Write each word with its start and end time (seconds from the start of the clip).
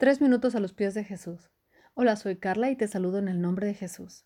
Tres 0.00 0.22
minutos 0.22 0.54
a 0.54 0.60
los 0.60 0.72
pies 0.72 0.94
de 0.94 1.04
Jesús. 1.04 1.50
Hola, 1.92 2.16
soy 2.16 2.36
Carla 2.36 2.70
y 2.70 2.76
te 2.76 2.88
saludo 2.88 3.18
en 3.18 3.28
el 3.28 3.42
nombre 3.42 3.66
de 3.66 3.74
Jesús. 3.74 4.24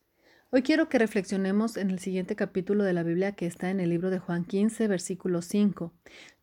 Hoy 0.50 0.62
quiero 0.62 0.88
que 0.88 1.00
reflexionemos 1.00 1.76
en 1.76 1.90
el 1.90 1.98
siguiente 1.98 2.36
capítulo 2.36 2.84
de 2.84 2.92
la 2.92 3.02
Biblia 3.02 3.32
que 3.32 3.46
está 3.46 3.70
en 3.70 3.80
el 3.80 3.88
libro 3.90 4.10
de 4.10 4.20
Juan 4.20 4.44
15, 4.44 4.86
versículo 4.86 5.42
5. 5.42 5.92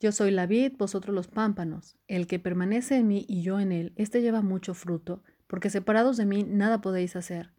Yo 0.01 0.11
soy 0.11 0.31
la 0.31 0.47
vid, 0.47 0.73
vosotros 0.77 1.15
los 1.15 1.29
pámpanos. 1.29 1.95
El 2.09 2.27
que 2.27 2.39
permanece 2.39 2.97
en 2.97 3.07
mí 3.07 3.25
y 3.25 3.41
yo 3.41 3.61
en 3.61 3.71
él, 3.71 3.93
éste 3.95 4.21
lleva 4.21 4.41
mucho 4.41 4.73
fruto, 4.73 5.23
porque 5.47 5.69
separados 5.69 6.17
de 6.17 6.25
mí 6.25 6.43
nada 6.43 6.81
podéis 6.81 7.15
hacer. 7.15 7.51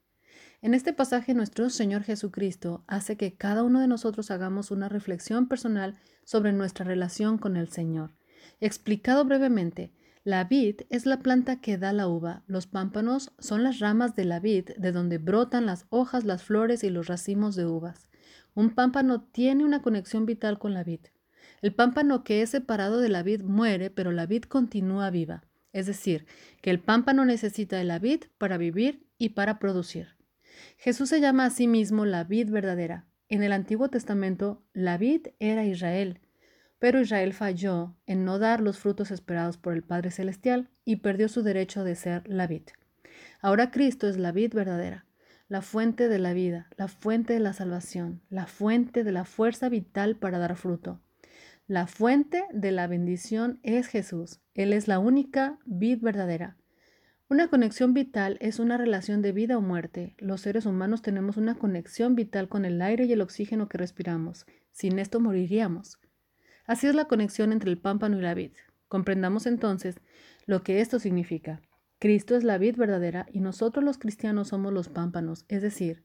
En 0.61 0.75
este 0.75 0.93
pasaje 0.93 1.32
nuestro 1.32 1.70
Señor 1.70 2.02
Jesucristo 2.02 2.84
hace 2.86 3.16
que 3.16 3.32
cada 3.32 3.62
uno 3.62 3.80
de 3.80 3.89
nosotros 3.89 4.30
hagamos 4.30 4.73
una 4.73 4.91
reflexión 4.91 5.48
personal 5.48 5.96
sobre 6.25 6.52
nuestra 6.52 6.84
relación 6.84 7.39
con 7.39 7.57
el 7.57 7.70
Señor. 7.70 8.11
Explicado 8.61 9.25
brevemente, 9.25 9.91
la 10.25 10.45
vid 10.45 10.82
es 10.89 11.04
la 11.04 11.18
planta 11.18 11.61
que 11.61 11.79
da 11.79 11.93
la 11.93 12.07
uva, 12.07 12.45
los 12.46 12.68
pámpanos 12.68 13.32
son 13.40 13.64
las 13.64 13.81
ramas 13.81 14.14
de 14.14 14.25
la 14.25 14.39
vid 14.39 14.71
de 14.76 14.93
donde 14.93 15.18
brotan 15.18 15.67
las 15.67 15.86
hojas, 15.90 16.22
las 16.22 16.45
flores 16.45 16.85
y 16.85 16.90
los 16.90 17.08
racimos 17.08 17.57
de 17.57 17.67
uvas. 17.67 18.08
Un 18.54 18.71
pámpano 18.71 19.22
tiene 19.22 19.64
una 19.64 19.82
conexión 19.82 20.25
vital 20.25 20.61
con 20.61 20.75
la 20.75 20.85
vid. 20.85 21.00
El 21.61 21.75
pámpano 21.75 22.22
que 22.22 22.40
es 22.40 22.50
separado 22.50 23.00
de 23.00 23.08
la 23.08 23.25
vid 23.25 23.43
muere, 23.43 23.90
pero 23.90 24.12
la 24.12 24.26
vid 24.26 24.45
continúa 24.45 25.11
viva. 25.11 25.43
Es 25.72 25.86
decir, 25.86 26.26
que 26.61 26.70
el 26.70 26.79
pámpano 26.79 27.25
necesita 27.25 27.76
de 27.76 27.84
la 27.84 27.98
vid 27.98 28.25
para 28.39 28.59
vivir 28.59 29.09
y 29.18 29.31
para 29.31 29.59
producir. 29.59 30.17
Jesús 30.76 31.09
se 31.09 31.20
llama 31.20 31.46
a 31.46 31.50
sí 31.50 31.67
mismo 31.67 32.05
la 32.05 32.23
vid 32.23 32.48
verdadera. 32.48 33.06
En 33.28 33.42
el 33.42 33.50
Antiguo 33.50 33.89
Testamento, 33.89 34.62
la 34.73 34.98
vid 34.98 35.28
era 35.41 35.64
Israel, 35.64 36.20
pero 36.83 37.00
Israel 37.00 37.33
falló 37.33 37.95
en 38.06 38.25
no 38.25 38.41
dar 38.41 38.61
los 38.61 38.81
frutos 38.81 39.12
esperados 39.12 39.56
por 39.56 39.73
el 39.73 39.84
Padre 39.84 40.11
Celestial 40.11 40.69
y 40.84 40.97
perdió 40.97 41.28
su 41.28 41.45
derecho 41.45 41.84
de 41.84 41.95
ser 41.95 42.27
la 42.27 42.48
vid. 42.48 42.62
Ahora 43.41 43.70
Cristo 43.70 44.09
es 44.09 44.19
la 44.19 44.33
vid 44.33 44.53
verdadera, 44.53 45.06
la 45.47 45.62
fuente 45.62 46.09
de 46.09 46.19
la 46.19 46.33
vida, 46.33 46.69
la 46.77 46.89
fuente 46.89 47.34
de 47.34 47.39
la 47.39 47.53
salvación, 47.53 48.21
la 48.31 48.48
fuente 48.48 49.05
de 49.05 49.12
la 49.12 49.25
fuerza 49.25 49.69
vital 49.69 50.17
para 50.17 50.41
dar 50.41 50.56
fruto. 50.56 51.01
La 51.69 51.87
fuente 51.87 52.43
de 52.53 52.73
la 52.73 52.89
bendición 52.89 53.61
es 53.62 53.87
Jesús. 53.87 54.41
Él 54.53 54.73
es 54.73 54.89
la 54.89 54.99
única 54.99 55.61
vid 55.65 56.01
verdadera. 56.03 56.56
Una 57.28 57.47
conexión 57.47 57.95
vital 57.95 58.39
es 58.41 58.59
una 58.59 58.77
relación 58.77 59.23
de 59.23 59.31
vida 59.31 59.56
o 59.56 59.61
muerte. 59.61 60.17
Los 60.19 60.41
seres 60.41 60.67
humanos 60.67 61.01
tenemos 61.01 61.37
una 61.37 61.55
conexión 61.55 62.17
vital 62.17 62.49
con 62.49 62.65
el 62.65 62.83
aire 62.83 63.05
y 63.05 63.12
el 63.12 63.21
oxígeno 63.21 63.69
que 63.69 63.78
respiramos. 63.78 64.47
Sin 64.73 64.99
esto 64.99 65.21
moriríamos. 65.21 66.01
Así 66.65 66.87
es 66.87 66.95
la 66.95 67.07
conexión 67.07 67.53
entre 67.53 67.71
el 67.71 67.79
pámpano 67.79 68.19
y 68.19 68.23
la 68.23 68.35
vid. 68.35 68.53
Comprendamos 68.89 69.47
entonces 69.47 69.97
lo 70.47 70.63
que 70.63 70.81
esto 70.81 70.99
significa. 70.99 71.61
Cristo 71.99 72.37
es 72.37 72.45
la 72.45 72.59
vid 72.59 72.77
verdadera 72.77 73.27
y 73.33 73.41
nosotros 73.41 73.85
los 73.85 73.99
cristianos 73.99 74.49
somos 74.49 74.73
los 74.73 74.89
pámpanos, 74.89 75.45
es 75.49 75.63
decir, 75.63 76.03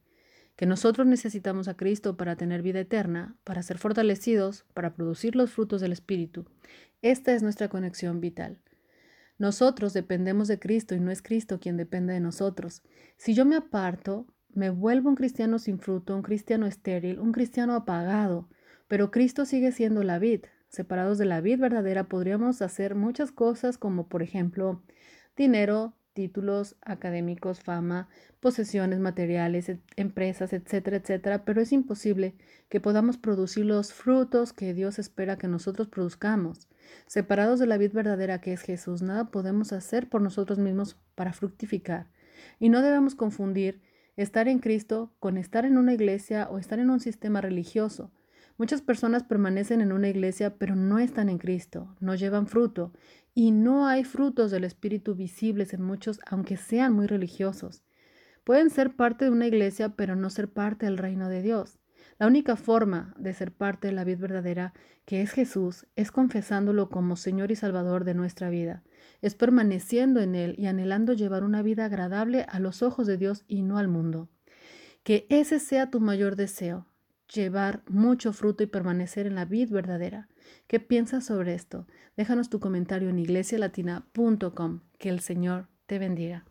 que 0.56 0.66
nosotros 0.66 1.06
necesitamos 1.06 1.68
a 1.68 1.76
Cristo 1.76 2.18
para 2.18 2.36
tener 2.36 2.62
vida 2.62 2.80
eterna, 2.80 3.36
para 3.44 3.62
ser 3.62 3.78
fortalecidos, 3.78 4.66
para 4.74 4.94
producir 4.94 5.36
los 5.36 5.52
frutos 5.52 5.82
del 5.82 5.92
Espíritu. 5.92 6.46
Esta 7.02 7.34
es 7.34 7.44
nuestra 7.44 7.68
conexión 7.68 8.22
vital. 8.22 8.60
Nosotros 9.38 9.94
dependemos 9.94 10.48
de 10.48 10.58
Cristo 10.58 10.96
y 10.96 11.00
no 11.00 11.12
es 11.12 11.22
Cristo 11.22 11.60
quien 11.60 11.78
depende 11.78 12.14
de 12.14 12.20
nosotros. 12.20 12.82
Si 13.18 13.36
yo 13.36 13.46
me 13.46 13.56
aparto, 13.56 14.26
me 14.54 14.72
vuelvo 14.72 15.10
un 15.10 15.16
cristiano 15.16 15.60
sin 15.60 15.78
fruto, 15.78 16.16
un 16.16 16.24
cristiano 16.24 16.66
estéril, 16.66 17.20
un 17.20 17.32
cristiano 17.32 17.76
apagado, 17.76 18.50
pero 18.88 19.12
Cristo 19.12 19.46
sigue 19.46 19.72
siendo 19.72 20.04
la 20.04 20.20
vid. 20.20 20.46
Separados 20.70 21.18
de 21.18 21.26
la 21.26 21.42
vid 21.42 21.60
verdadera 21.60 22.06
podríamos 22.06 22.62
hacer 22.62 22.96
muchas 22.96 23.32
cosas 23.32 23.78
como 23.78 24.08
por 24.08 24.22
ejemplo 24.22 24.84
dinero, 25.36 25.94
títulos 26.14 26.76
académicos, 26.82 27.60
fama, 27.60 28.10
posesiones 28.40 29.00
materiales, 29.00 29.72
empresas, 29.96 30.52
etcétera, 30.52 30.98
etcétera, 30.98 31.46
pero 31.46 31.62
es 31.62 31.72
imposible 31.72 32.34
que 32.70 32.82
podamos 32.82 33.18
producir 33.18 33.66
los 33.66 33.94
frutos 33.94 34.52
que 34.52 34.74
Dios 34.74 34.98
espera 34.98 35.38
que 35.38 35.48
nosotros 35.48 35.88
produzcamos. 35.90 36.68
Separados 37.06 37.60
de 37.60 37.68
la 37.68 37.78
vid 37.78 37.94
verdadera 37.94 38.42
que 38.42 38.52
es 38.52 38.62
Jesús, 38.62 39.04
nada 39.04 39.26
podemos 39.26 39.72
hacer 39.74 40.10
por 40.10 40.22
nosotros 40.22 40.58
mismos 40.58 40.98
para 41.14 41.34
fructificar. 41.34 42.08
Y 42.60 42.70
no 42.70 42.82
debemos 42.82 43.14
confundir 43.14 43.82
estar 44.16 44.48
en 44.48 44.58
Cristo 44.58 45.14
con 45.20 45.38
estar 45.38 45.66
en 45.66 45.78
una 45.78 45.94
iglesia 45.94 46.50
o 46.50 46.58
estar 46.58 46.80
en 46.80 46.90
un 46.90 47.00
sistema 47.00 47.42
religioso. 47.42 48.12
Muchas 48.58 48.82
personas 48.82 49.24
permanecen 49.24 49.82
en 49.82 49.92
una 49.92 50.10
iglesia 50.10 50.56
pero 50.58 50.76
no 50.76 50.98
están 50.98 51.30
en 51.30 51.38
Cristo, 51.38 51.96
no 52.00 52.16
llevan 52.16 52.48
fruto 52.48 52.92
y 53.36 53.52
no 53.52 53.86
hay 53.86 54.04
frutos 54.04 54.50
del 54.50 54.64
Espíritu 54.64 55.14
visibles 55.14 55.74
en 55.74 55.84
muchos 55.84 56.20
aunque 56.26 56.58
sean 56.58 56.94
muy 56.94 57.06
religiosos. 57.06 57.84
Pueden 58.44 58.72
ser 58.72 58.96
parte 58.96 59.26
de 59.26 59.32
una 59.32 59.46
iglesia 59.46 59.90
pero 59.90 60.16
no 60.16 60.32
ser 60.32 60.50
parte 60.52 60.88
del 60.88 60.98
reino 60.98 61.30
de 61.30 61.44
Dios. 61.44 61.78
La 62.18 62.26
única 62.26 62.56
forma 62.56 63.14
de 63.20 63.34
ser 63.36 63.52
parte 63.52 63.90
de 63.90 63.94
la 63.94 64.04
vida 64.04 64.18
verdadera, 64.18 64.74
que 65.06 65.22
es 65.22 65.32
Jesús, 65.32 65.86
es 65.96 66.12
confesándolo 66.12 66.90
como 66.90 67.16
Señor 67.16 67.52
y 67.52 67.56
Salvador 67.56 68.06
de 68.06 68.16
nuestra 68.16 68.50
vida, 68.50 68.84
es 69.22 69.36
permaneciendo 69.36 70.20
en 70.20 70.34
Él 70.34 70.56
y 70.58 70.66
anhelando 70.66 71.14
llevar 71.14 71.44
una 71.44 71.62
vida 71.62 71.86
agradable 71.86 72.48
a 72.50 72.60
los 72.60 72.82
ojos 72.82 73.06
de 73.06 73.18
Dios 73.18 73.44
y 73.48 73.62
no 73.62 73.78
al 73.78 73.88
mundo. 73.88 74.30
Que 75.04 75.28
ese 75.30 75.60
sea 75.60 75.92
tu 75.92 76.00
mayor 76.00 76.36
deseo, 76.36 76.87
llevar 77.34 77.84
mucho 77.88 78.34
fruto 78.34 78.64
y 78.64 78.68
permanecer 78.68 79.28
en 79.28 79.36
la 79.36 79.46
vid 79.46 79.70
verdadera. 79.70 80.28
¿Qué 80.68 80.80
piensas 80.80 81.26
sobre 81.26 81.54
esto? 81.54 81.88
Déjanos 82.16 82.50
tu 82.50 82.60
comentario 82.60 83.10
en 83.10 83.20
iglesialatina.com. 83.20 84.82
Que 84.98 85.10
el 85.10 85.20
Señor 85.20 85.68
te 85.86 86.00
bendiga. 86.00 86.46